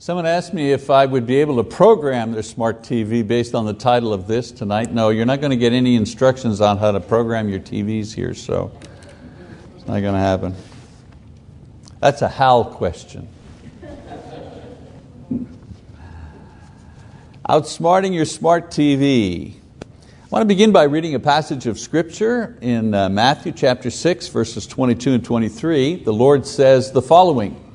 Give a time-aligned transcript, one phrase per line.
[0.00, 3.66] Someone asked me if I would be able to program their smart TV based on
[3.66, 4.92] the title of this tonight.
[4.92, 8.32] No, you're not going to get any instructions on how to program your TVs here,
[8.32, 8.70] so
[9.76, 10.54] it's not going to happen.
[11.98, 13.28] That's a Hal question.
[17.48, 19.54] Outsmarting your smart TV.
[19.82, 24.28] I want to begin by reading a passage of Scripture in uh, Matthew chapter 6,
[24.28, 26.04] verses 22 and 23.
[26.04, 27.67] The Lord says the following.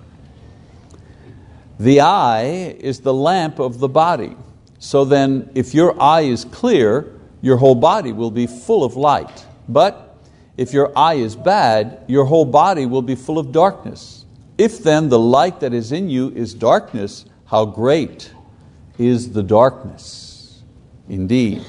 [1.79, 4.35] The eye is the lamp of the body.
[4.79, 9.45] So then, if your eye is clear, your whole body will be full of light.
[9.67, 10.17] But
[10.55, 14.25] if your eye is bad, your whole body will be full of darkness.
[14.57, 18.31] If then the light that is in you is darkness, how great
[18.97, 20.61] is the darkness?
[21.09, 21.65] Indeed.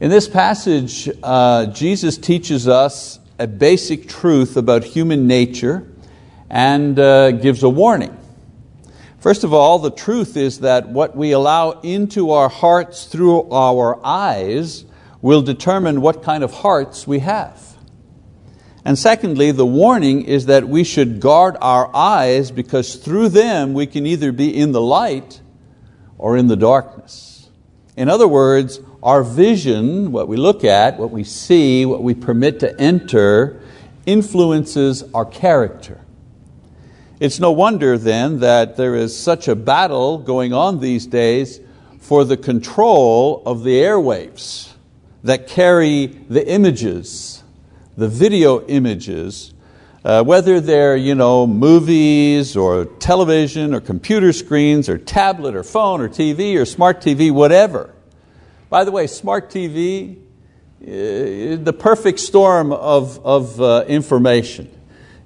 [0.00, 5.90] In this passage, uh, Jesus teaches us a basic truth about human nature
[6.50, 8.16] and uh, gives a warning.
[9.18, 13.98] First of all, the truth is that what we allow into our hearts through our
[14.04, 14.84] eyes
[15.20, 17.60] will determine what kind of hearts we have.
[18.84, 23.86] And secondly, the warning is that we should guard our eyes because through them we
[23.86, 25.40] can either be in the light
[26.18, 27.50] or in the darkness.
[27.96, 32.60] In other words, our vision, what we look at, what we see, what we permit
[32.60, 33.60] to enter,
[34.06, 36.00] influences our character.
[37.18, 41.60] It's no wonder then that there is such a battle going on these days
[41.98, 44.70] for the control of the airwaves
[45.24, 47.42] that carry the images,
[47.96, 49.54] the video images,
[50.04, 56.02] uh, whether they're you know, movies or television or computer screens or tablet or phone
[56.02, 57.94] or TV or smart TV, whatever.
[58.68, 60.18] By the way, smart TV,
[60.82, 64.75] uh, the perfect storm of, of uh, information.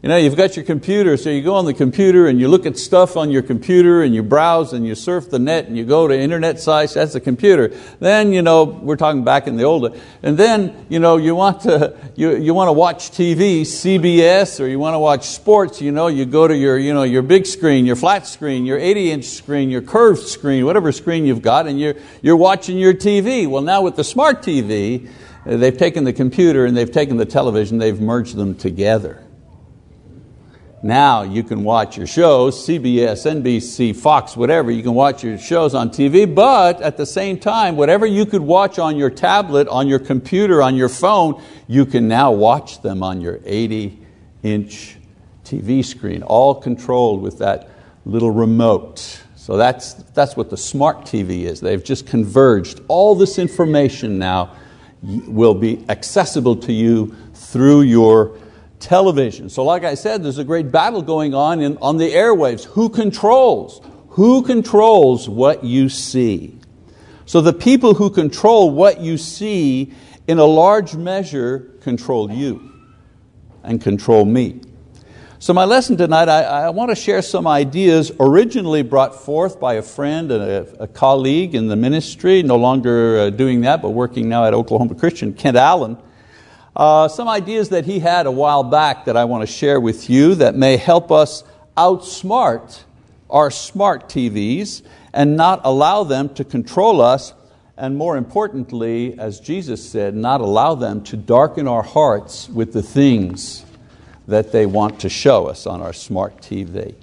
[0.02, 2.64] You know, you've got your computer, so you go on the computer and you look
[2.64, 5.84] at stuff on your computer and you browse and you surf the net and you
[5.84, 7.68] go to internet sites, that's the computer.
[7.98, 10.02] Then, you know, we're talking back in the old days.
[10.22, 14.68] And then, you know, you want to, you, you want to watch TV, CBS, or
[14.68, 17.44] you want to watch sports, you know, you go to your, you know, your big
[17.44, 21.66] screen, your flat screen, your 80 inch screen, your curved screen, whatever screen you've got,
[21.66, 23.46] and you're, you're watching your TV.
[23.46, 25.10] Well, now with the smart TV,
[25.44, 29.22] uh, they've taken the computer and they've taken the television, they've merged them together.
[30.82, 35.74] Now you can watch your shows, CBS, NBC, Fox, whatever, you can watch your shows
[35.74, 39.88] on TV, but at the same time, whatever you could watch on your tablet, on
[39.88, 43.98] your computer, on your phone, you can now watch them on your 80
[44.42, 44.96] inch
[45.44, 47.68] TV screen, all controlled with that
[48.06, 49.22] little remote.
[49.36, 51.60] So that's, that's what the smart TV is.
[51.60, 52.80] They've just converged.
[52.88, 54.56] All this information now
[55.02, 58.38] will be accessible to you through your
[58.80, 59.48] television.
[59.48, 62.64] So like I said, there's a great battle going on in, on the airwaves.
[62.64, 63.80] Who controls?
[64.10, 66.58] Who controls what you see?
[67.26, 69.92] So the people who control what you see
[70.26, 72.72] in a large measure control you
[73.62, 74.60] and control me.
[75.38, 79.74] So my lesson tonight, I, I want to share some ideas originally brought forth by
[79.74, 83.90] a friend and a, a colleague in the ministry, no longer uh, doing that, but
[83.90, 85.96] working now at Oklahoma Christian, Kent Allen.
[86.76, 90.08] Uh, some ideas that he had a while back that I want to share with
[90.08, 91.42] you that may help us
[91.76, 92.84] outsmart
[93.28, 94.82] our smart TVs
[95.12, 97.34] and not allow them to control us,
[97.76, 102.82] and more importantly, as Jesus said, not allow them to darken our hearts with the
[102.82, 103.64] things
[104.28, 106.94] that they want to show us on our smart TV.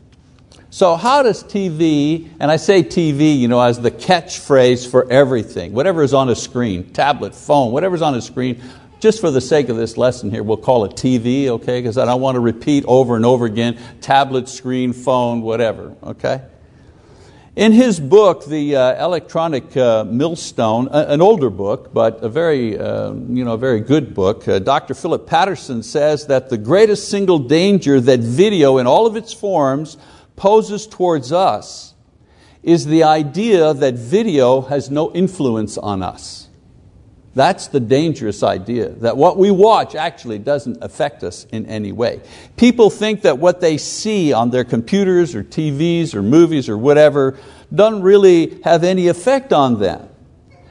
[0.70, 5.74] So how does TV, and I say TV you know, as the catchphrase for everything,
[5.74, 8.62] whatever is on a screen, tablet, phone, whatever's on a screen,
[9.00, 11.80] just for the sake of this lesson here, we'll call it TV, okay?
[11.80, 16.42] Because I don't want to repeat over and over again, tablet, screen, phone, whatever, okay?
[17.56, 23.14] In his book, The uh, Electronic uh, Millstone, an older book, but a very, uh,
[23.14, 24.94] you know, a very good book, uh, Dr.
[24.94, 29.98] Philip Patterson says that the greatest single danger that video in all of its forms
[30.36, 31.96] poses towards us
[32.62, 36.47] is the idea that video has no influence on us.
[37.38, 42.20] That's the dangerous idea, that what we watch actually doesn't affect us in any way.
[42.56, 47.38] People think that what they see on their computers or TVs or movies or whatever
[47.72, 50.10] doesn't really have any effect on them.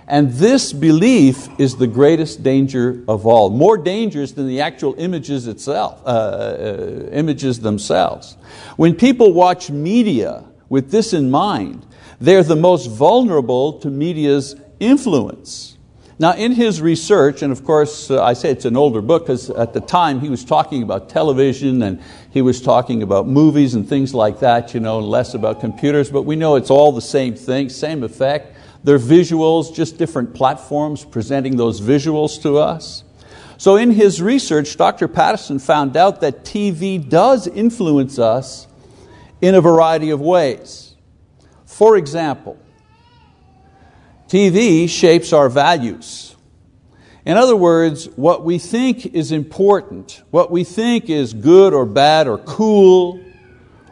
[0.09, 5.47] And this belief is the greatest danger of all, more dangerous than the actual images
[5.47, 8.37] itself, uh, uh, images themselves.
[8.75, 11.87] When people watch media with this in mind,
[12.21, 15.76] they're the most vulnerable to media's influence.
[16.19, 19.51] Now, in his research, and of course, uh, I say it's an older book because
[19.51, 23.87] at the time he was talking about television and he was talking about movies and
[23.87, 27.35] things like that, you know, less about computers, but we know it's all the same
[27.35, 28.57] thing, same effect.
[28.83, 33.05] They're visuals, just different platforms presenting those visuals to us.
[33.59, 35.09] So, in his research, Dr.
[35.09, 38.67] Patterson found out that TV does influence us
[39.43, 40.95] in a variety of ways.
[41.67, 42.59] For example,
[44.29, 46.35] TV shapes our values.
[47.25, 52.29] In other words, what we think is important, what we think is good or bad
[52.29, 53.21] or cool,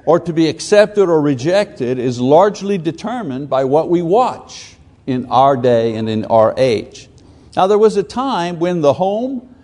[0.06, 4.76] or to be accepted or rejected, is largely determined by what we watch
[5.06, 7.08] in our day and in our age.
[7.56, 9.54] Now, there was a time when the home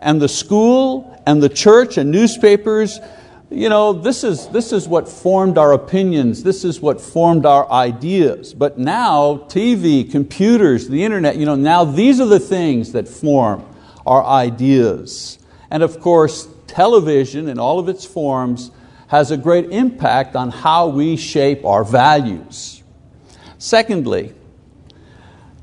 [0.00, 3.00] and the school and the church and newspapers
[3.50, 7.70] you know, this is, this is what formed our opinions, this is what formed our
[7.70, 8.52] ideas.
[8.52, 13.64] But now, TV, computers, the internet, you know, now these are the things that form
[14.04, 15.38] our ideas.
[15.70, 18.72] And of course, television in all of its forms
[19.08, 22.82] has a great impact on how we shape our values.
[23.58, 24.34] Secondly,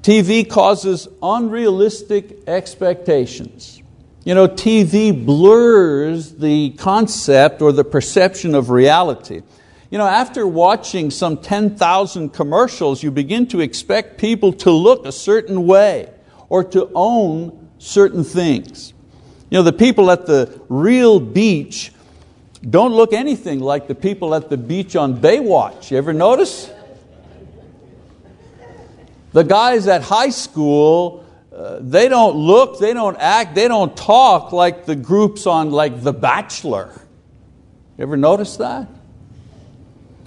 [0.01, 3.82] TV causes unrealistic expectations.
[4.25, 9.41] You know, TV blurs the concept or the perception of reality.
[9.89, 15.11] You know, after watching some 10,000 commercials, you begin to expect people to look a
[15.11, 16.09] certain way
[16.47, 18.93] or to own certain things.
[19.49, 21.91] You know, the people at the real beach
[22.67, 25.91] don't look anything like the people at the beach on Baywatch.
[25.91, 26.71] You ever notice?
[29.33, 31.22] The guys at high school
[31.81, 36.13] they don't look, they don't act, they don't talk like the groups on like The
[36.13, 36.91] Bachelor.
[37.97, 38.87] You ever notice that?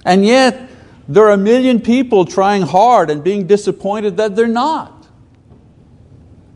[0.05, 0.70] And yet,
[1.08, 4.93] there are a million people trying hard and being disappointed that they're not.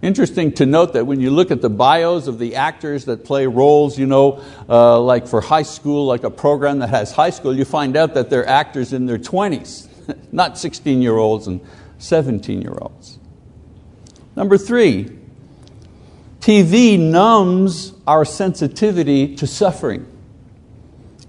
[0.02, 3.46] Interesting to note that when you look at the bios of the actors that play
[3.46, 7.54] roles, you know, uh, like for high school, like a program that has high school,
[7.54, 9.88] you find out that they're actors in their 20s,
[10.32, 11.60] not 16 year olds and
[11.98, 13.19] 17 year olds.
[14.40, 15.06] Number three,
[16.40, 20.06] TV numbs our sensitivity to suffering.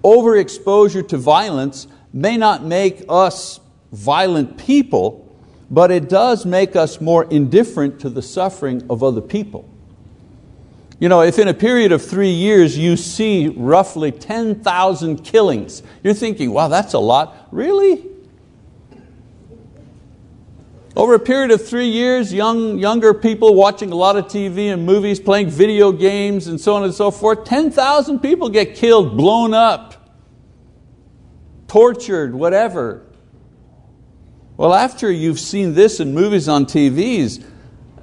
[0.01, 3.59] Overexposure to violence may not make us
[3.91, 5.29] violent people,
[5.69, 9.67] but it does make us more indifferent to the suffering of other people.
[10.97, 16.13] You know, if in a period of three years you see roughly 10,000 killings, you're
[16.13, 17.49] thinking, wow, that's a lot.
[17.51, 18.05] Really?
[20.95, 24.85] Over a period of three years, young, younger people watching a lot of TV and
[24.85, 29.53] movies, playing video games and so on and so forth, 10,000 people get killed, blown
[29.53, 30.11] up,
[31.69, 33.05] tortured, whatever.
[34.57, 37.45] Well, after you've seen this in movies on TVs,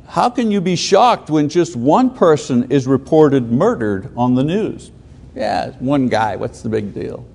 [0.06, 4.90] how can you be shocked when just one person is reported murdered on the news?
[5.34, 7.26] Yeah, one guy, what's the big deal?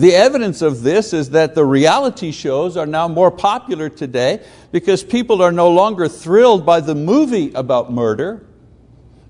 [0.00, 4.42] The evidence of this is that the reality shows are now more popular today
[4.72, 8.46] because people are no longer thrilled by the movie about murder.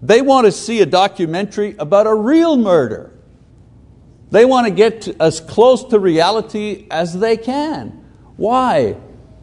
[0.01, 3.11] They want to see a documentary about a real murder.
[4.31, 8.05] They want to get as close to reality as they can.
[8.37, 8.97] Why?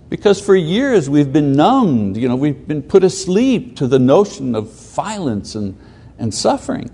[0.07, 4.55] Because for years we've been numbed, you know, we've been put asleep to the notion
[4.55, 5.77] of violence and,
[6.17, 6.89] and suffering.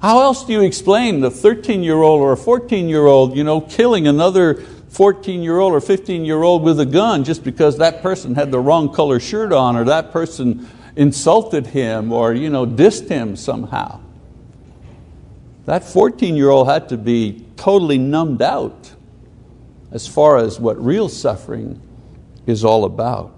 [0.00, 3.42] How else do you explain the 13 year old or a 14 year old you
[3.42, 4.54] know, killing another
[4.90, 8.52] 14 year old or 15 year old with a gun just because that person had
[8.52, 13.34] the wrong color shirt on or that person insulted him or you know, dissed him
[13.34, 14.00] somehow?
[15.64, 18.92] That 14 year old had to be totally numbed out
[19.90, 21.80] as far as what real suffering
[22.46, 23.37] is all about.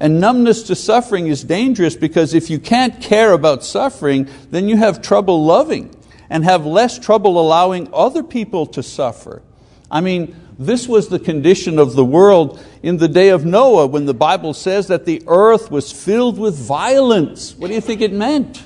[0.00, 4.78] And numbness to suffering is dangerous because if you can't care about suffering, then you
[4.78, 5.94] have trouble loving
[6.30, 9.42] and have less trouble allowing other people to suffer.
[9.90, 14.06] I mean, this was the condition of the world in the day of Noah when
[14.06, 17.54] the Bible says that the earth was filled with violence.
[17.56, 18.62] What do you think it meant?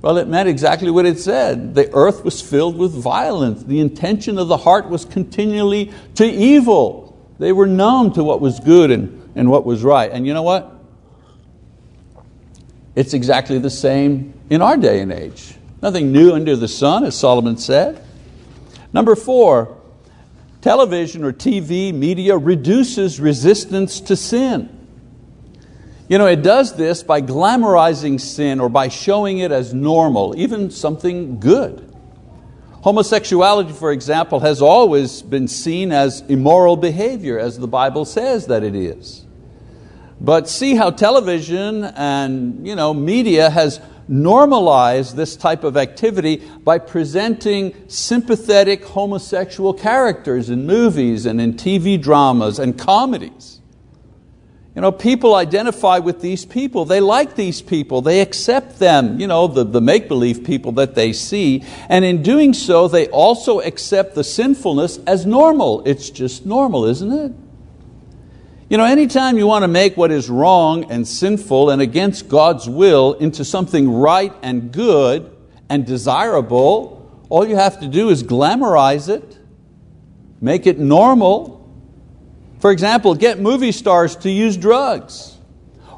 [0.00, 1.74] Well, it meant exactly what it said.
[1.74, 3.64] The earth was filled with violence.
[3.64, 7.16] The intention of the heart was continually to evil.
[7.38, 10.10] They were numb to what was good and and what was right.
[10.10, 10.74] And you know what?
[12.96, 15.54] It's exactly the same in our day and age.
[15.80, 18.04] Nothing new under the sun, as Solomon said.
[18.92, 19.80] Number four,
[20.60, 24.74] television or TV media reduces resistance to sin.
[26.08, 30.72] You know, it does this by glamorizing sin or by showing it as normal, even
[30.72, 31.94] something good.
[32.80, 38.64] Homosexuality, for example, has always been seen as immoral behavior, as the Bible says that
[38.64, 39.26] it is.
[40.20, 46.78] But see how television and you know, media has normalized this type of activity by
[46.78, 53.60] presenting sympathetic homosexual characters in movies and in TV dramas and comedies.
[54.74, 56.84] You know, people identify with these people.
[56.84, 58.00] They like these people.
[58.00, 61.64] They accept them, you know, the, the make believe people that they see.
[61.88, 65.82] And in doing so, they also accept the sinfulness as normal.
[65.84, 67.32] It's just normal, isn't it?
[68.70, 72.68] You know, anytime you want to make what is wrong and sinful and against God's
[72.68, 75.34] will into something right and good
[75.70, 79.38] and desirable, all you have to do is glamorize it,
[80.42, 81.58] make it normal,
[82.60, 85.38] for example, get movie stars to use drugs.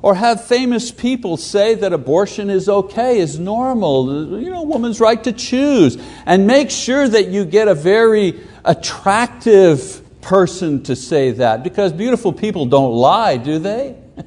[0.02, 5.22] Or have famous people say that abortion is okay, is normal, you know, woman's right
[5.24, 5.98] to choose.
[6.24, 12.32] And make sure that you get a very attractive person to say that, because beautiful
[12.32, 13.96] people don't lie, do they?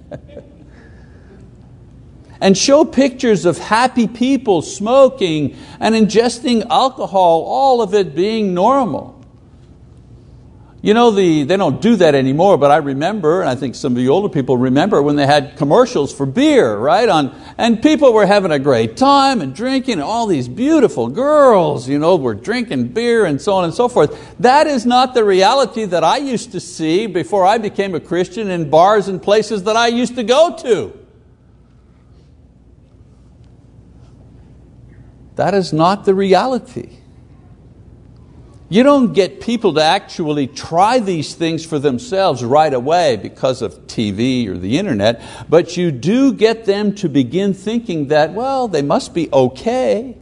[2.41, 9.12] and show pictures of happy people smoking and ingesting alcohol, all of it being normal.
[10.83, 13.93] You know, the, they don't do that anymore, but I remember, and I think some
[13.93, 17.07] of the older people remember when they had commercials for beer, right?
[17.07, 21.87] On, and people were having a great time and drinking, and all these beautiful girls
[21.87, 24.35] you know, were drinking beer and so on and so forth.
[24.39, 28.51] That is not the reality that I used to see before I became a Christian
[28.51, 30.99] in bars and places that I used to go to.
[35.37, 36.97] That is not the reality.
[38.73, 43.85] You don't get people to actually try these things for themselves right away because of
[43.85, 48.81] TV or the internet, but you do get them to begin thinking that, well, they
[48.81, 50.17] must be okay.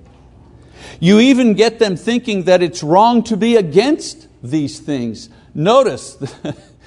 [1.00, 5.29] You even get them thinking that it's wrong to be against these things.
[5.55, 6.22] Notice,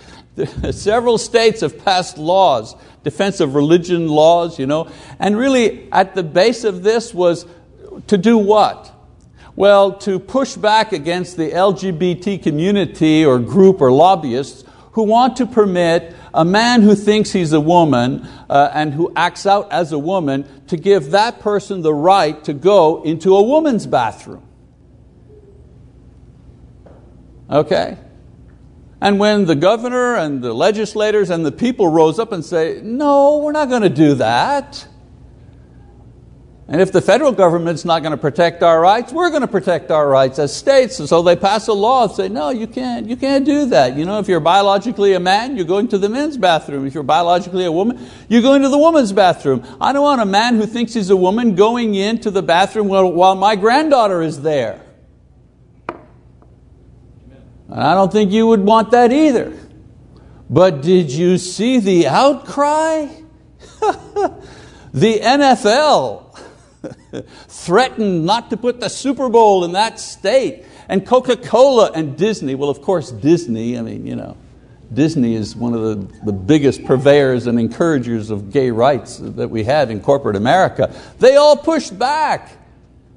[0.71, 6.23] several states have passed laws, defense of religion laws, you know, and really at the
[6.23, 7.47] base of this was
[8.09, 8.93] to do what?
[9.56, 15.46] Well, to push back against the LGBT community or group or lobbyists who want to
[15.46, 19.99] permit a man who thinks he's a woman uh, and who acts out as a
[19.99, 24.42] woman to give that person the right to go into a woman's bathroom.
[27.49, 27.99] Okay?
[29.00, 33.38] And when the governor and the legislators and the people rose up and say, no,
[33.38, 34.88] we're not going to do that.
[36.66, 39.90] And if the federal government's not going to protect our rights, we're going to protect
[39.90, 40.99] our rights as states.
[40.99, 43.97] And so they pass a law and say, no, you can't, you can't do that.
[43.99, 46.87] You know, if you're biologically a man, you're going to the men's bathroom.
[46.87, 49.62] If you're biologically a woman, you're going to the woman's bathroom.
[49.78, 53.12] I don't want a man who thinks he's a woman going into the bathroom while,
[53.12, 54.80] while my granddaughter is there.
[57.68, 59.52] And I don't think you would want that either.
[60.49, 63.09] But did you see the outcry?
[64.94, 66.24] the NFL
[67.49, 70.64] threatened not to put the Super Bowl in that state.
[70.88, 74.37] And Coca-Cola and Disney, well of course Disney, I mean, you know,
[74.93, 79.64] Disney is one of the, the biggest purveyors and encouragers of gay rights that we
[79.64, 80.95] had in corporate America.
[81.19, 82.53] They all pushed back.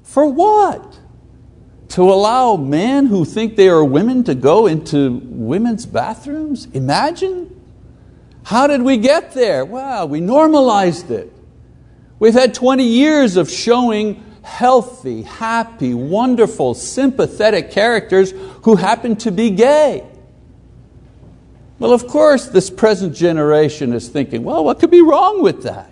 [0.02, 0.98] For what?
[1.90, 6.66] To allow men who think they are women to go into women's bathrooms?
[6.72, 7.54] Imagine.
[8.44, 9.64] How did we get there?
[9.64, 11.32] Well, we normalized it.
[12.18, 18.32] We've had 20 years of showing healthy, happy, wonderful, sympathetic characters
[18.62, 20.04] who happen to be gay.
[21.78, 25.90] Well, of course, this present generation is thinking, well, what could be wrong with that?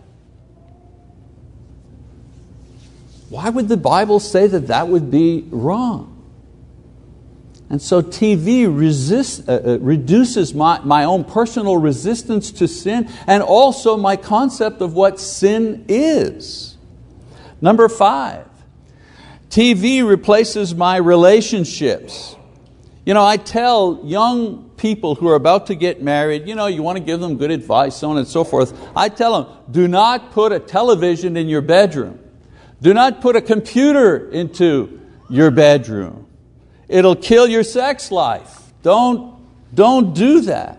[3.29, 6.16] Why would the Bible say that that would be wrong?
[7.69, 13.43] And so TV resist, uh, uh, reduces my, my own personal resistance to sin and
[13.43, 16.77] also my concept of what sin is.
[17.61, 18.47] Number five,
[19.51, 22.37] TV replaces my relationships.
[23.05, 26.83] You know, I tell young people who are about to get married, you know, you
[26.83, 28.79] want to give them good advice, so on and so forth.
[28.95, 32.21] I tell them, do not put a television in your bedroom.
[32.83, 36.27] Do not put a computer into your bedroom.
[36.89, 38.73] It'll kill your sex life.
[38.83, 39.41] Don't,
[39.75, 40.79] don't do that.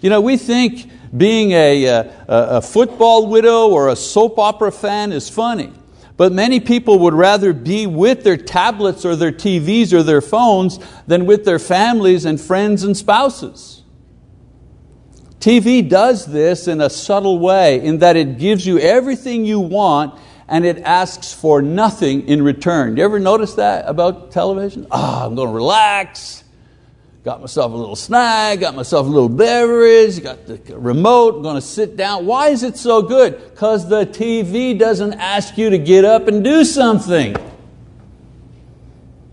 [0.00, 5.12] You know, we think being a, a, a football widow or a soap opera fan
[5.12, 5.72] is funny.
[6.16, 10.78] But many people would rather be with their tablets or their TVs or their phones
[11.06, 13.82] than with their families and friends and spouses.
[15.40, 20.18] TV does this in a subtle way in that it gives you everything you want
[20.52, 22.98] and it asks for nothing in return.
[22.98, 24.86] You ever notice that about television?
[24.90, 26.44] Ah, oh, I'm going to relax.
[27.24, 31.54] got myself a little snack, got myself a little beverage, got the remote, I'm going
[31.54, 32.26] to sit down.
[32.26, 33.38] Why is it so good?
[33.50, 37.34] Because the TV doesn't ask you to get up and do something.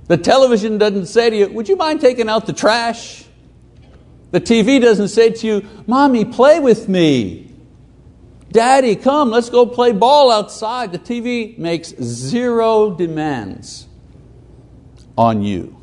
[0.08, 3.26] The television doesn't say to you, Would you mind taking out the trash?
[4.32, 7.49] The TV doesn't say to you, Mommy, play with me.
[8.52, 10.92] Daddy, come, let's go play ball outside.
[10.92, 13.88] The TV makes zero demands
[15.18, 15.78] on you.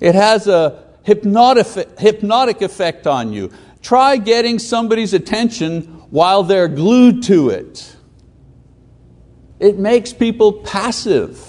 [0.00, 3.52] It has a hypnotic, effect on you.
[3.82, 7.96] Try getting somebody's attention while they're glued to it.
[9.58, 11.46] It makes people passive.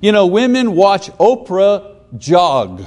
[0.00, 2.82] You know, women watch Oprah jog.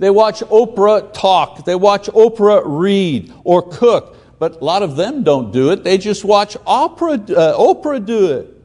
[0.00, 1.64] They watch Oprah talk.
[1.64, 4.16] They watch Oprah read or cook.
[4.40, 5.84] But a lot of them don't do it.
[5.84, 8.56] They just watch opera, uh, Oprah do it.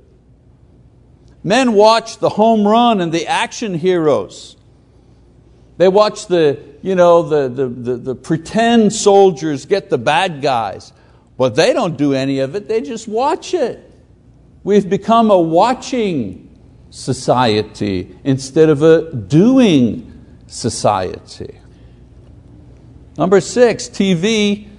[1.44, 4.56] Men watch the home run and the action heroes.
[5.76, 10.94] They watch the, you know, the, the, the, the pretend soldiers get the bad guys.
[11.38, 13.92] But they don't do any of it, they just watch it.
[14.64, 16.58] We've become a watching
[16.90, 21.60] society instead of a doing society.
[23.18, 24.70] Number six, TV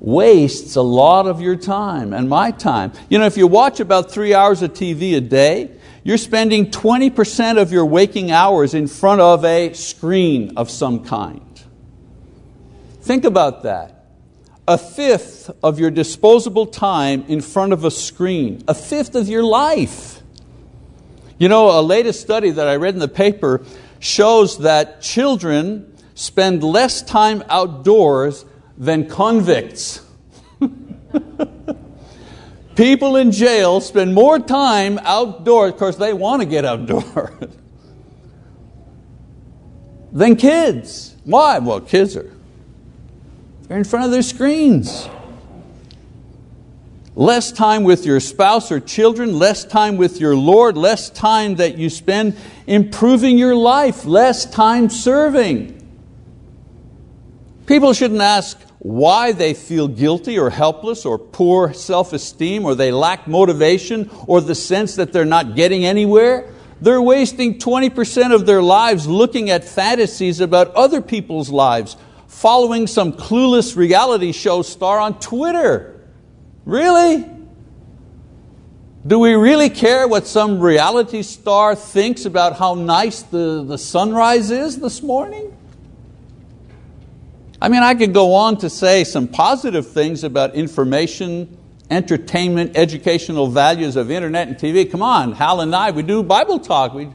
[0.00, 2.92] wastes a lot of your time and my time.
[3.08, 5.70] You know, if you watch about three hours of TV a day,
[6.02, 11.62] you're spending 20% of your waking hours in front of a screen of some kind.
[13.02, 14.06] Think about that.
[14.66, 19.42] A fifth of your disposable time in front of a screen, a fifth of your
[19.42, 20.22] life.
[21.38, 23.64] You know, a latest study that I read in the paper
[23.98, 28.44] shows that children spend less time outdoors
[28.80, 30.04] than convicts.
[32.74, 37.30] People in jail spend more time outdoors, of course, they want to get outdoors,
[40.12, 41.14] than kids.
[41.24, 41.58] Why?
[41.58, 42.32] Well, kids are
[43.68, 45.08] they're in front of their screens.
[47.14, 51.76] Less time with your spouse or children, less time with your Lord, less time that
[51.76, 55.79] you spend improving your life, less time serving.
[57.70, 62.90] People shouldn't ask, why they feel guilty or helpless or poor self esteem or they
[62.90, 66.52] lack motivation or the sense that they're not getting anywhere.
[66.80, 73.12] They're wasting 20% of their lives looking at fantasies about other people's lives, following some
[73.12, 76.08] clueless reality show star on Twitter.
[76.64, 77.24] Really?
[79.06, 84.50] Do we really care what some reality star thinks about how nice the, the sunrise
[84.50, 85.56] is this morning?
[87.62, 91.58] I mean, I could go on to say some positive things about information,
[91.90, 94.90] entertainment, educational values of internet and TV.
[94.90, 96.94] Come on, Hal and I, we do Bible talk.
[96.94, 97.10] We,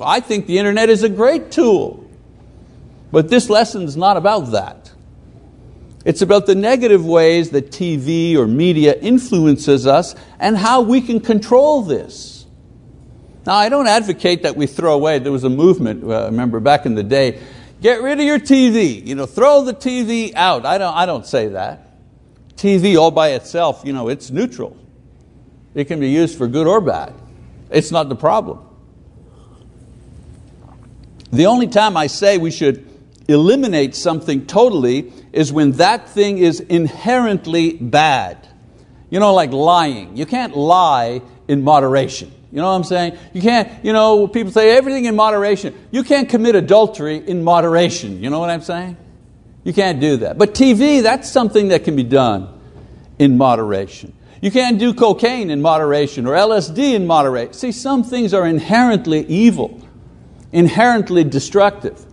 [0.00, 2.08] I think the internet is a great tool.
[3.12, 4.92] But this lesson is not about that.
[6.04, 11.20] It's about the negative ways that TV or media influences us and how we can
[11.20, 12.46] control this.
[13.46, 16.86] Now, I don't advocate that we throw away, there was a movement, uh, remember back
[16.86, 17.40] in the day,
[17.84, 19.06] Get rid of your TV.
[19.06, 20.64] You know, throw the TV out.
[20.64, 21.98] I don't, I don't say that.
[22.56, 24.74] TV all by itself, you know, it's neutral.
[25.74, 27.12] It can be used for good or bad.
[27.68, 28.66] It's not the problem.
[31.30, 32.88] The only time I say we should
[33.28, 38.48] eliminate something totally is when that thing is inherently bad.
[39.10, 40.16] You know, like lying.
[40.16, 42.32] You can't lie in moderation.
[42.52, 43.18] You know what I'm saying?
[43.32, 45.74] You can't, you know, people say everything in moderation.
[45.90, 48.22] You can't commit adultery in moderation.
[48.22, 48.96] You know what I'm saying?
[49.64, 50.38] You can't do that.
[50.38, 52.48] But TV, that's something that can be done
[53.18, 54.12] in moderation.
[54.40, 57.54] You can't do cocaine in moderation or LSD in moderation.
[57.54, 59.80] See, some things are inherently evil,
[60.52, 62.04] inherently destructive.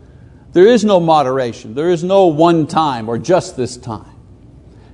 [0.54, 1.74] There is no moderation.
[1.74, 4.11] There is no one time or just this time.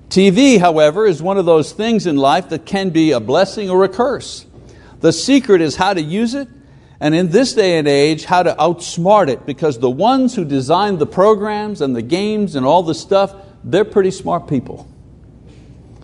[0.10, 3.84] TV, however, is one of those things in life that can be a blessing or
[3.84, 4.46] a curse.
[5.02, 6.48] The secret is how to use it,
[7.00, 10.98] and in this day and age, how to outsmart it, because the ones who design
[10.98, 14.88] the programs and the games and all the stuff, they're pretty smart people.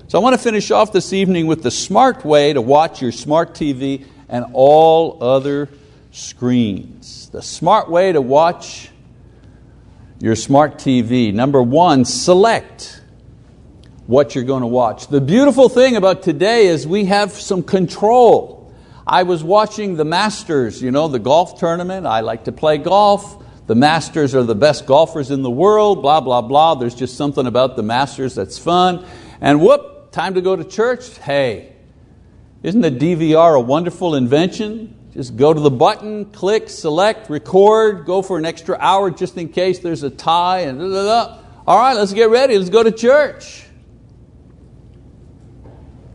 [0.08, 3.12] So I want to finish off this evening with the smart way to watch your
[3.12, 5.70] smart TV and all other
[6.12, 7.30] screens.
[7.30, 8.90] The smart way to watch
[10.20, 11.34] your smart TV.
[11.34, 13.02] Number one, select
[14.08, 15.08] what you're going to watch.
[15.08, 18.74] The beautiful thing about today is we have some control.
[19.06, 22.06] I was watching the Masters, you know, the golf tournament.
[22.06, 23.44] I like to play golf.
[23.68, 26.76] The Masters are the best golfers in the world, blah, blah, blah.
[26.76, 29.06] There's just something about the Masters that's fun.
[29.40, 31.18] And whoop, time to go to church.
[31.20, 31.74] Hey,
[32.62, 34.98] isn't the DVR a wonderful invention?
[35.14, 39.48] Just go to the button, click, select, record, go for an extra hour just in
[39.50, 43.63] case there's a tie, and all right, let's get ready, let's go to church.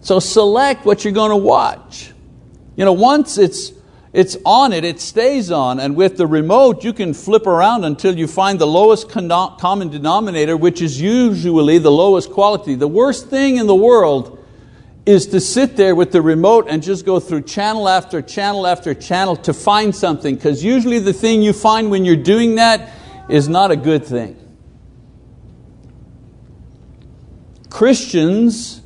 [0.09, 2.13] So select what you're going to watch.
[2.77, 3.75] You know, once it's
[4.15, 8.17] it's on it, it stays on, and with the remote you can flip around until
[8.17, 12.75] you find the lowest common denominator, which is usually the lowest quality.
[12.75, 14.43] The worst thing in the world
[15.05, 18.95] is to sit there with the remote and just go through channel after channel after
[18.95, 22.95] channel to find something, because usually the thing you find when you're doing that
[23.29, 24.39] is not a good thing.
[27.69, 28.81] Christians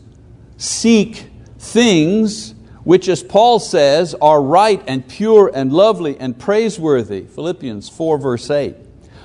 [0.63, 1.27] seek
[1.59, 7.23] things which, as Paul says, are right and pure and lovely and praiseworthy.
[7.23, 8.77] Philippians 4, verse 8.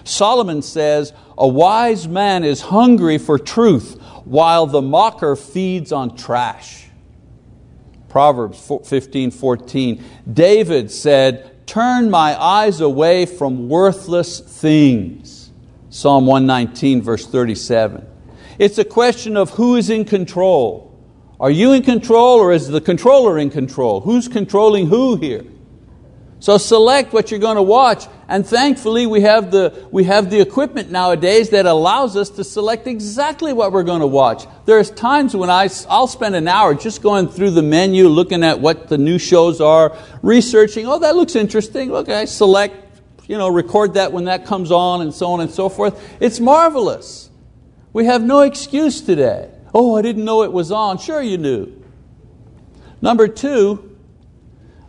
[0.03, 6.87] Solomon says, A wise man is hungry for truth, while the mocker feeds on trash.
[8.09, 10.03] Proverbs 15, 14.
[10.31, 15.51] David said, Turn my eyes away from worthless things.
[15.89, 18.05] Psalm 119, verse 37.
[18.59, 20.86] It's a question of who is in control.
[21.39, 24.01] Are you in control or is the controller in control?
[24.01, 25.43] Who's controlling who here?
[26.39, 30.39] So select what you're going to watch, and thankfully we have, the, we have the
[30.39, 34.45] equipment nowadays that allows us to select exactly what we're going to watch.
[34.65, 38.59] There's times when I, I'll spend an hour just going through the menu, looking at
[38.59, 43.49] what the new shows are, researching, oh that looks interesting, okay, I select, you know,
[43.49, 46.17] record that when that comes on, and so on and so forth.
[46.19, 47.31] It's marvelous.
[47.93, 49.49] We have no excuse today.
[49.73, 50.97] Oh, I didn't know it was on.
[50.97, 51.83] Sure you knew.
[53.01, 53.97] Number two,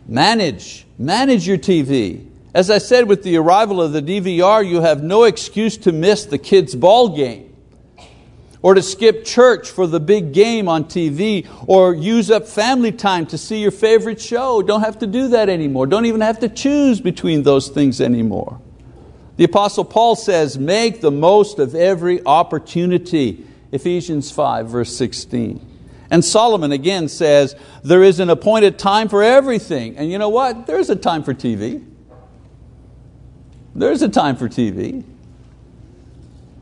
[0.07, 2.27] manage Manage your TV.
[2.53, 6.25] As I said, with the arrival of the DVR, you have no excuse to miss
[6.25, 7.55] the kids' ball game,
[8.61, 13.27] or to skip church for the big game on TV, or use up family time
[13.27, 14.61] to see your favorite show.
[14.61, 15.87] Don't have to do that anymore.
[15.87, 18.59] Don't even have to choose between those things anymore.
[19.37, 23.45] The Apostle Paul says, Make the most of every opportunity.
[23.71, 25.65] Ephesians 5, verse 16.
[26.11, 29.97] And Solomon again says, there is an appointed time for everything.
[29.97, 30.65] And you know what?
[30.65, 31.85] There's a time for TV.
[33.75, 35.03] There's a time for TV.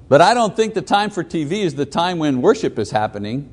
[0.09, 3.49] But I don't think the time for TV is the time when worship is happening,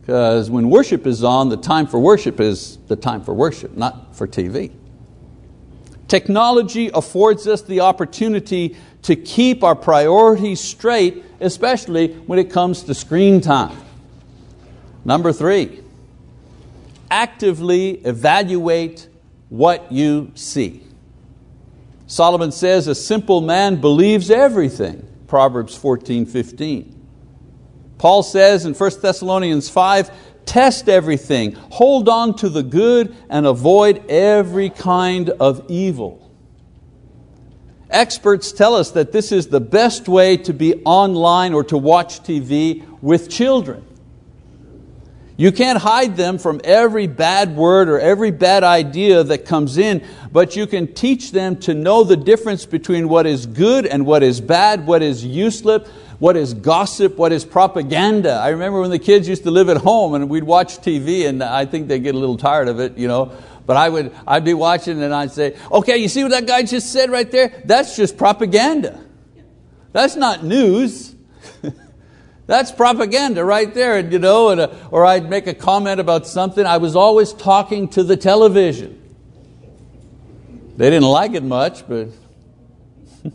[0.00, 4.14] because when worship is on, the time for worship is the time for worship, not
[4.14, 4.72] for TV.
[6.08, 12.94] Technology affords us the opportunity to keep our priorities straight, especially when it comes to
[12.94, 13.76] screen time.
[15.04, 15.80] Number three,
[17.10, 19.08] actively evaluate
[19.48, 20.82] what you see.
[22.06, 25.06] Solomon says, A simple man believes everything.
[25.26, 26.96] Proverbs 14, 15.
[27.98, 30.10] Paul says in 1 Thessalonians 5,
[30.46, 36.29] Test everything, hold on to the good, and avoid every kind of evil.
[37.90, 42.20] Experts tell us that this is the best way to be online or to watch
[42.20, 43.84] TV with children.
[45.36, 50.04] You can't hide them from every bad word or every bad idea that comes in,
[50.30, 54.22] but you can teach them to know the difference between what is good and what
[54.22, 58.32] is bad, what is useless, what is gossip, what is propaganda.
[58.32, 61.42] I remember when the kids used to live at home and we'd watch TV, and
[61.42, 63.32] I think they get a little tired of it, you know.
[63.70, 66.64] But I would, I'd be watching and I'd say, okay, you see what that guy
[66.64, 67.62] just said right there?
[67.64, 69.00] That's just propaganda.
[69.92, 71.14] That's not news.
[72.48, 76.26] That's propaganda right there, and, you know, and, uh, or I'd make a comment about
[76.26, 76.66] something.
[76.66, 79.00] I was always talking to the television.
[80.76, 82.08] They didn't like it much, but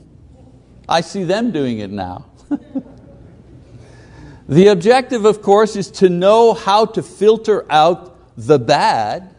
[0.90, 2.26] I see them doing it now.
[4.50, 9.32] the objective, of course, is to know how to filter out the bad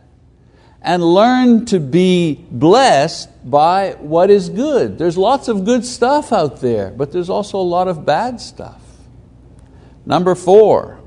[0.86, 4.98] and learn to be blessed by what is good.
[4.98, 8.80] There's lots of good stuff out there, but there's also a lot of bad stuff.
[10.06, 11.00] Number four,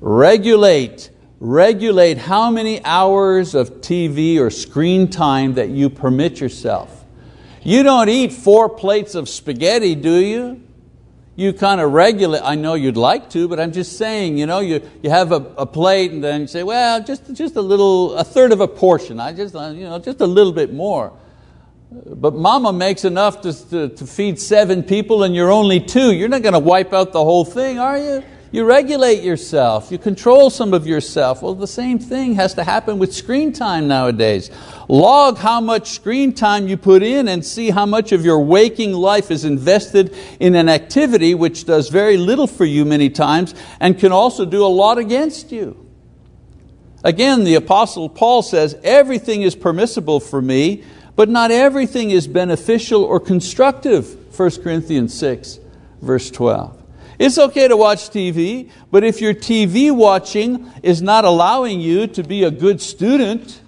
[0.00, 7.04] regulate, regulate how many hours of TV or screen time that you permit yourself.
[7.62, 10.62] You don't eat four plates of spaghetti, do you?
[11.38, 14.58] You kind of regulate, I know you'd like to, but I'm just saying, you know,
[14.58, 18.16] you, you have a, a plate and then you say, well, just, just a little,
[18.16, 21.12] a third of a portion, I just, uh, you know, just a little bit more.
[21.92, 26.12] But mama makes enough to, to, to, feed seven people and you're only two.
[26.12, 28.24] You're not going to wipe out the whole thing, are you?
[28.50, 31.42] You regulate yourself, you control some of yourself.
[31.42, 34.50] Well, the same thing has to happen with screen time nowadays.
[34.88, 38.94] Log how much screen time you put in and see how much of your waking
[38.94, 43.98] life is invested in an activity which does very little for you many times and
[43.98, 45.84] can also do a lot against you.
[47.04, 50.84] Again, the Apostle Paul says, Everything is permissible for me,
[51.16, 54.16] but not everything is beneficial or constructive.
[54.38, 55.58] 1 Corinthians 6,
[56.00, 56.77] verse 12.
[57.18, 62.22] It's okay to watch TV, but if your TV watching is not allowing you to
[62.22, 63.60] be a good student,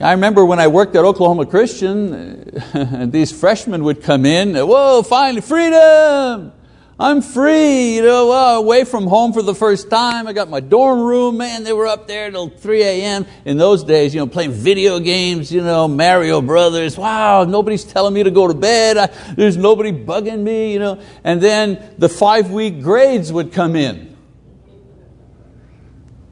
[0.00, 5.02] I remember when I worked at Oklahoma Christian, and these freshmen would come in, whoa,
[5.02, 6.52] finally, freedom!
[7.02, 10.28] I'm free, you know, well, away from home for the first time.
[10.28, 13.26] I got my dorm room, man, they were up there till 3 a.m.
[13.44, 16.96] In those days, you know, playing video games, you know, Mario Brothers.
[16.96, 18.98] Wow, nobody's telling me to go to bed.
[18.98, 21.02] I, there's nobody bugging me, you know.
[21.24, 24.16] And then the five week grades would come in.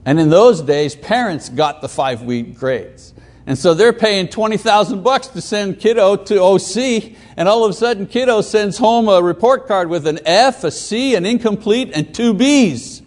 [0.05, 3.13] And in those days, parents got the five week grades.
[3.47, 7.75] And so they're paying 20,000 bucks to send kiddo to OC, and all of a
[7.75, 12.15] sudden kiddo sends home a report card with an F, a C, an incomplete, and
[12.15, 13.03] two Bs.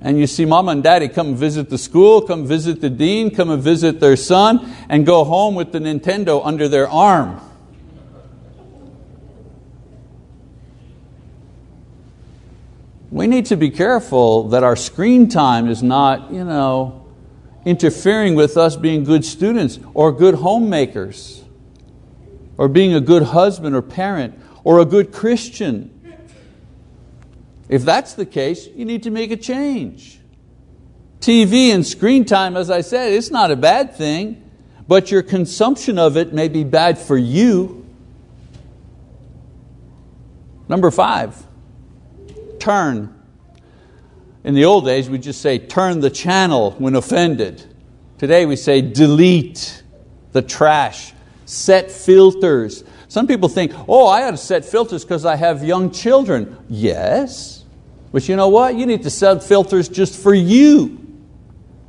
[0.00, 3.50] And you see mom and daddy come visit the school, come visit the dean, come
[3.50, 7.40] and visit their son, and go home with the Nintendo under their arm.
[13.10, 16.99] We need to be careful that our screen time is not, you know,
[17.64, 21.44] interfering with us being good students or good homemakers
[22.56, 25.96] or being a good husband or parent or a good Christian.
[27.68, 30.18] If that's the case, you need to make a change.
[31.20, 34.50] TV and screen time, as I said, it's not a bad thing,
[34.88, 37.86] but your consumption of it may be bad for you.
[40.68, 41.36] Number five,
[42.58, 43.19] turn
[44.44, 47.62] in the old days, we just say turn the channel when offended.
[48.18, 49.82] Today we say delete
[50.32, 51.12] the trash,
[51.44, 52.84] set filters.
[53.08, 56.56] Some people think, oh, I ought to set filters because I have young children.
[56.68, 57.64] Yes,
[58.12, 58.74] but you know what?
[58.74, 60.96] You need to set filters just for you.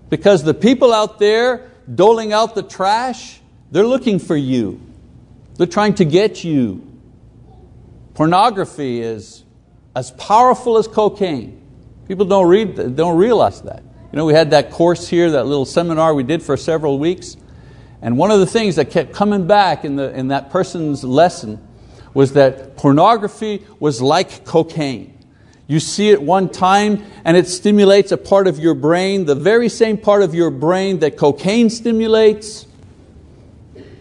[0.10, 3.40] Because the people out there doling out the trash,
[3.72, 4.82] they're looking for you.
[5.56, 6.86] They're trying to get you.
[8.14, 9.44] Pornography is
[9.96, 11.61] as powerful as cocaine.
[12.08, 13.84] People don't, read, don't realize that.
[14.12, 17.38] You know, we had that course here, that little seminar we did for several weeks,
[18.02, 21.66] and one of the things that kept coming back in, the, in that person's lesson
[22.14, 25.18] was that pornography was like cocaine.
[25.68, 29.70] You see it one time and it stimulates a part of your brain, the very
[29.70, 32.66] same part of your brain that cocaine stimulates,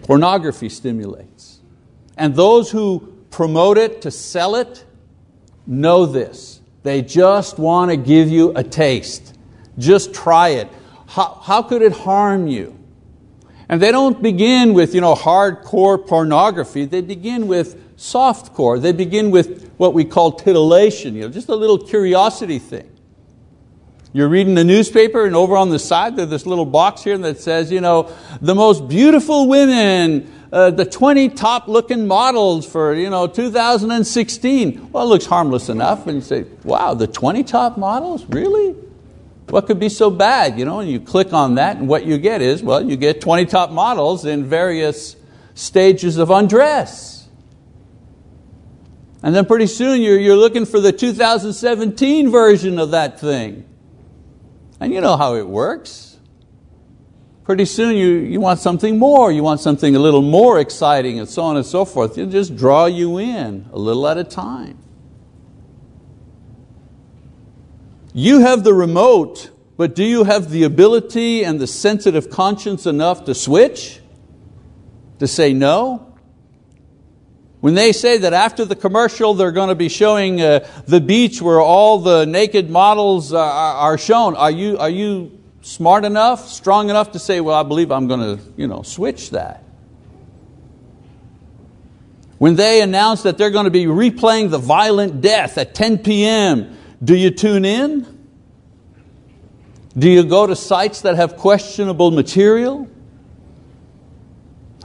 [0.02, 1.60] pornography stimulates.
[2.16, 4.84] And those who promote it to sell it
[5.66, 6.59] know this.
[6.82, 9.36] They just want to give you a taste.
[9.78, 10.68] Just try it.
[11.06, 12.76] How, how could it harm you?
[13.68, 18.80] And they don't begin with you know, hardcore pornography, they begin with softcore.
[18.80, 22.90] They begin with what we call titillation, you know, just a little curiosity thing.
[24.12, 27.38] You're reading the newspaper, and over on the side there's this little box here that
[27.38, 33.10] says, you know, the most beautiful women uh, the 20 top looking models for you
[33.10, 34.90] know, 2016.
[34.90, 36.06] Well, it looks harmless enough.
[36.06, 38.24] And you say, wow, the 20 top models?
[38.26, 38.72] Really?
[39.48, 40.58] What could be so bad?
[40.58, 43.20] You know, and you click on that, and what you get is, well, you get
[43.20, 45.16] 20 top models in various
[45.54, 47.28] stages of undress.
[49.22, 53.66] And then pretty soon you're, you're looking for the 2017 version of that thing.
[54.78, 56.09] And you know how it works
[57.50, 61.28] pretty soon you, you want something more, you want something a little more exciting, and
[61.28, 62.16] so on and so forth.
[62.16, 64.78] It'll just draw you in a little at a time.
[68.14, 73.24] You have the remote, but do you have the ability and the sensitive conscience enough
[73.24, 73.98] to switch?
[75.18, 76.14] To say no?
[77.58, 81.42] When they say that after the commercial they're going to be showing uh, the beach
[81.42, 86.90] where all the naked models are, are shown, are you, are you smart enough, strong
[86.90, 89.64] enough to say, well, I believe I'm going to you know, switch that.
[92.38, 96.76] When they announce that they're going to be replaying the violent death at 10 p.m.,
[97.02, 98.18] do you tune in?
[99.96, 102.88] Do you go to sites that have questionable material?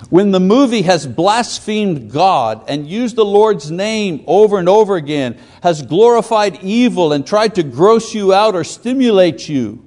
[0.10, 5.38] When the movie has blasphemed God and used the Lord's name over and over again,
[5.64, 9.86] has glorified evil and tried to gross you out or stimulate you,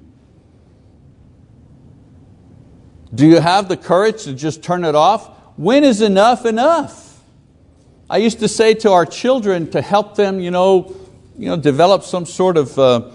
[3.13, 5.27] Do you have the courage to just turn it off?
[5.57, 7.19] When is enough enough?
[8.09, 10.95] I used to say to our children to help them you know,
[11.37, 13.11] you know, develop some sort of uh,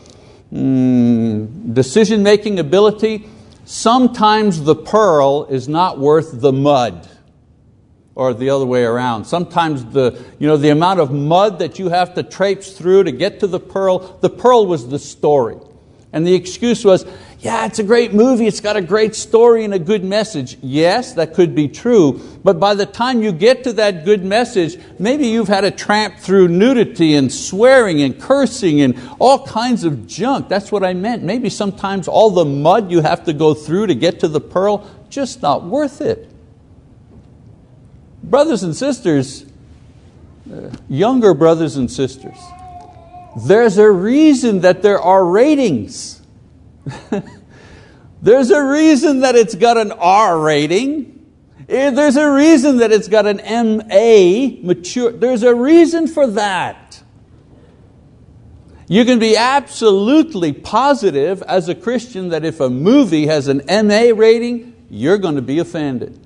[0.52, 3.26] mm, decision making ability.
[3.64, 7.09] Sometimes the pearl is not worth the mud.
[8.14, 9.24] or the other way around.
[9.24, 13.12] Sometimes the, you know, the amount of mud that you have to traipse through to
[13.12, 15.57] get to the pearl, the pearl was the story.
[16.12, 17.04] And the excuse was,
[17.44, 20.57] yeah, it's a great movie, it's got a great story and a good message.
[20.62, 24.78] Yes, that could be true, but by the time you get to that good message,
[24.98, 30.07] maybe you've had a tramp through nudity and swearing and cursing and all kinds of
[30.07, 30.48] junk.
[30.48, 31.22] That's what I meant.
[31.22, 34.90] Maybe sometimes all the mud you have to go through to get to the pearl,
[35.11, 36.30] just not worth it.
[38.22, 39.44] Brothers and sisters,
[40.50, 42.38] uh, younger brothers and sisters,
[43.46, 46.22] there's a reason that there are ratings.
[48.25, 51.27] There's a reason that it's got an R rating.
[51.68, 55.12] Eh, there's a reason that it's got an MA, mature.
[55.12, 57.03] There's a reason for that.
[58.88, 64.12] You can be absolutely positive as a Christian that if a movie has an MA
[64.14, 66.18] rating, you're going to be offended.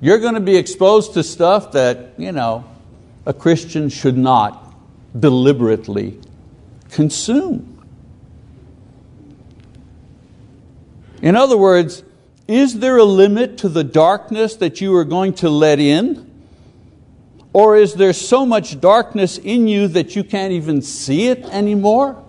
[0.00, 2.64] You're going to be exposed to stuff that you know,
[3.24, 4.74] a Christian should not
[5.18, 6.20] deliberately
[6.90, 7.75] consume.
[11.22, 12.02] In other words,
[12.48, 16.30] is there a limit to the darkness that you are going to let in?
[17.52, 22.22] Or is there so much darkness in you that you can't even see it anymore?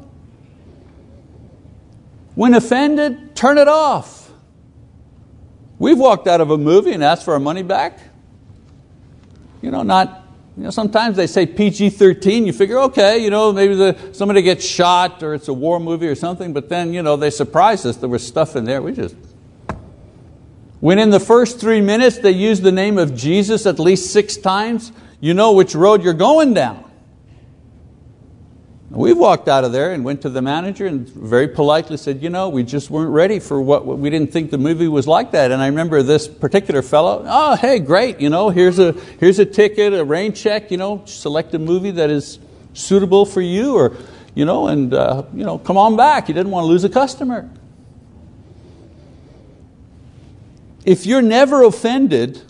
[2.33, 4.31] When offended, turn it off.
[5.79, 7.99] We've walked out of a movie and asked for our money back.
[9.61, 10.23] You know, not
[10.57, 14.65] you know, sometimes they say PG-13, you figure, okay, you know, maybe the, somebody gets
[14.65, 17.97] shot or it's a war movie or something, but then you know, they surprised us,
[17.97, 19.15] there was stuff in there, we just...
[20.79, 24.35] When in the first three minutes they use the name of Jesus at least six
[24.35, 26.86] times, you know which road you're going down.
[28.89, 32.29] We walked out of there and went to the manager and very politely said, you
[32.29, 35.51] know, we just weren't ready for what, we didn't think the movie was like that.
[35.51, 39.45] And I remember this particular fellow, oh, hey, great, you know, here's a, here's a
[39.45, 42.39] ticket, a rain check, you know, select a movie that is
[42.73, 43.97] suitable for you or,
[44.35, 46.29] you know, and uh, you know, come on back.
[46.29, 47.49] You didn't want to lose a customer.
[50.85, 52.41] If you're never offended,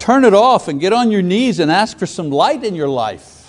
[0.00, 2.88] turn it off and get on your knees and ask for some light in your
[2.88, 3.41] life.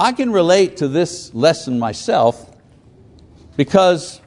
[0.00, 2.50] I can relate to this lesson myself
[3.58, 4.18] because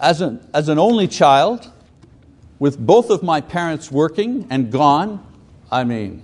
[0.00, 1.70] as an, as an only child,
[2.58, 5.22] with both of my parents working and gone,
[5.70, 6.22] I mean,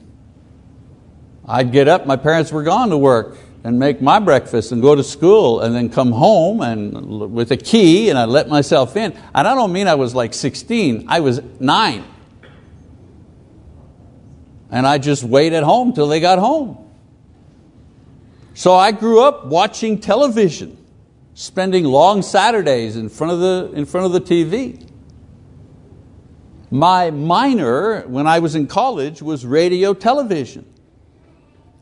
[1.47, 4.95] I'd get up, my parents were gone to work and make my breakfast and go
[4.95, 9.13] to school and then come home and with a key and I let myself in.
[9.35, 12.03] And I don't mean I was like 16, I was nine.
[14.71, 16.86] And I just waited at home till they got home.
[18.57, 20.83] So I grew up watching television,
[21.35, 24.83] spending long Saturdays in front of the, in front of the TV.
[26.71, 30.65] My minor, when I was in college, was radio television.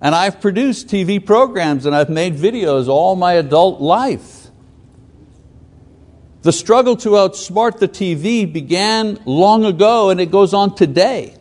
[0.00, 4.48] And I've produced TV programs and I've made videos all my adult life.
[6.42, 11.36] The struggle to outsmart the TV began long ago and it goes on today.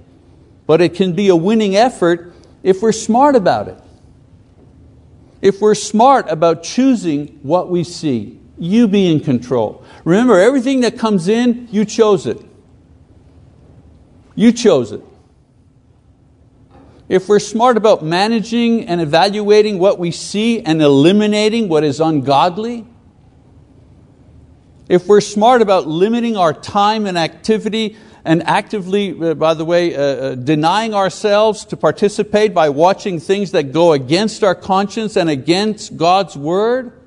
[0.68, 3.83] But it can be a winning effort if we're smart about it
[5.44, 9.84] if we're smart about choosing what we see, you be in control.
[10.06, 12.38] Remember, everything that comes in, you chose it.
[14.36, 15.04] You chose it.
[17.10, 22.88] If we're smart about managing and evaluating what we see and eliminating what is ungodly,
[24.88, 29.96] if we're smart about limiting our time and activity and actively, uh, by the way,
[29.96, 35.30] uh, uh, denying ourselves to participate by watching things that go against our conscience and
[35.30, 37.00] against God's Word?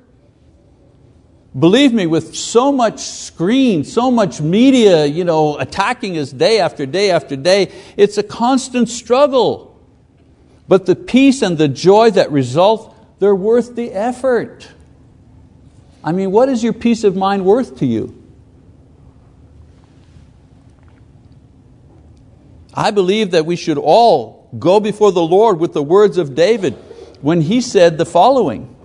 [1.57, 6.85] Believe me, with so much screen, so much media you know, attacking us day after
[6.85, 9.75] day after day, it's a constant struggle.
[10.67, 14.67] But the peace and the joy that result, they're worth the effort.
[16.03, 18.16] I mean, what is your peace of mind worth to you?
[22.77, 26.75] I believe that we should all go before the Lord with the words of David
[27.21, 28.75] when he said the following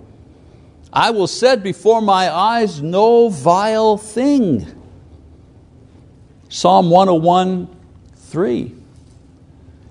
[0.91, 4.65] I will set before my eyes no vile thing.
[6.49, 7.67] Psalm 101
[8.15, 8.75] 3.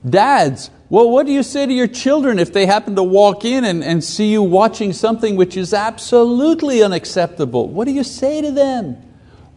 [0.08, 3.64] Dads, well, what do you say to your children if they happen to walk in
[3.64, 7.68] and, and see you watching something which is absolutely unacceptable?
[7.68, 8.96] What do you say to them?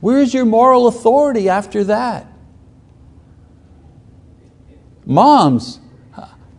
[0.01, 2.27] Where's your moral authority after that?
[5.05, 5.79] Moms,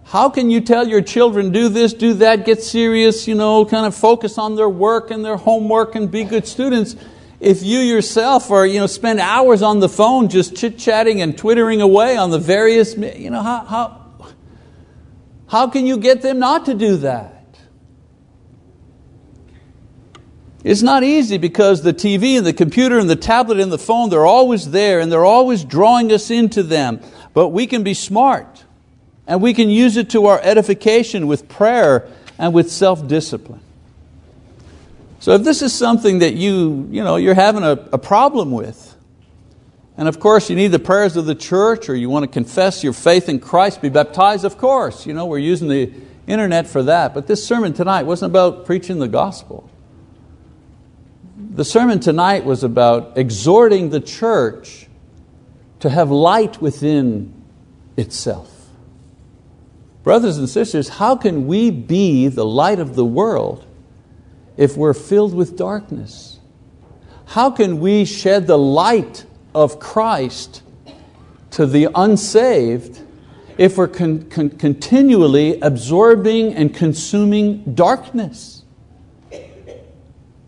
[0.04, 3.86] how can you tell your children do this, do that, get serious, you know, kind
[3.86, 6.96] of focus on their work and their homework and be good students
[7.40, 11.82] if you yourself are, you know, spend hours on the phone just chit-chatting and twittering
[11.82, 14.06] away on the various, you know, how, how,
[15.48, 17.32] how can you get them not to do that?
[20.64, 24.10] It's not easy because the TV and the computer and the tablet and the phone,
[24.10, 27.00] they're always there and they're always drawing us into them.
[27.36, 28.64] But we can be smart
[29.26, 32.08] and we can use it to our edification with prayer
[32.38, 33.60] and with self-discipline.
[35.20, 38.96] So if this is something that you, you know, you're having a, a problem with,
[39.98, 42.82] and of course you need the prayers of the church or you want to confess
[42.82, 45.04] your faith in Christ, be baptized, of course.
[45.04, 45.92] You know, we're using the
[46.26, 47.12] internet for that.
[47.12, 49.68] But this sermon tonight wasn't about preaching the gospel.
[51.36, 54.86] The sermon tonight was about exhorting the church
[55.86, 57.32] to have light within
[57.96, 58.50] itself.
[60.02, 63.64] Brothers and sisters, how can we be the light of the world
[64.56, 66.40] if we're filled with darkness?
[67.26, 70.64] How can we shed the light of Christ
[71.52, 73.00] to the unsaved
[73.56, 78.64] if we're con con continually absorbing and consuming darkness?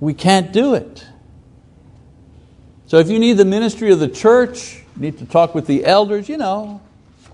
[0.01, 1.07] we can't do it.
[2.87, 6.29] So if you need the ministry of the church, need to talk with the elders,
[6.29, 6.81] you know,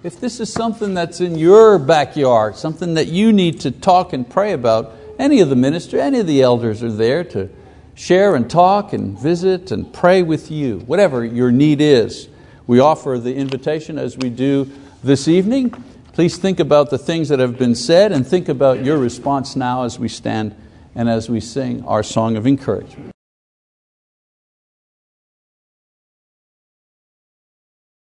[0.02, 4.28] if this is something that's in your backyard, something that you need to talk and
[4.28, 7.48] pray about, any of the ministry, any of the elders are there to
[7.94, 12.28] share and talk and visit and pray with you, whatever your need is.
[12.66, 14.70] We offer the invitation as we do
[15.02, 15.70] this evening.
[16.12, 19.84] Please think about the things that have been said and think about your response now
[19.84, 20.54] as we stand
[20.94, 23.13] and as we sing our song of encouragement.